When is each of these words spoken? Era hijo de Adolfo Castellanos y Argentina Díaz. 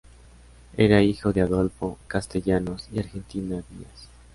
Era 0.77 1.03
hijo 1.03 1.31
de 1.31 1.41
Adolfo 1.41 1.99
Castellanos 2.07 2.89
y 2.91 2.97
Argentina 2.97 3.63
Díaz. 3.69 4.09